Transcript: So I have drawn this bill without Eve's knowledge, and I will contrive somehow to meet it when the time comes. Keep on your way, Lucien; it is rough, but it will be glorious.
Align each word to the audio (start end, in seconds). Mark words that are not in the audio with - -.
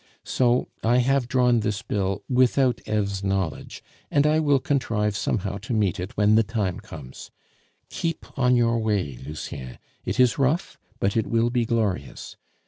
So 0.25 0.67
I 0.83 0.97
have 0.97 1.27
drawn 1.27 1.59
this 1.59 1.83
bill 1.83 2.23
without 2.27 2.81
Eve's 2.87 3.23
knowledge, 3.23 3.83
and 4.09 4.25
I 4.25 4.39
will 4.39 4.57
contrive 4.57 5.15
somehow 5.15 5.59
to 5.59 5.75
meet 5.75 5.99
it 5.99 6.17
when 6.17 6.33
the 6.33 6.41
time 6.41 6.79
comes. 6.79 7.29
Keep 7.91 8.25
on 8.35 8.55
your 8.55 8.79
way, 8.79 9.17
Lucien; 9.23 9.77
it 10.03 10.19
is 10.19 10.39
rough, 10.39 10.79
but 10.99 11.15
it 11.15 11.27
will 11.27 11.51
be 11.51 11.65
glorious. 11.65 12.35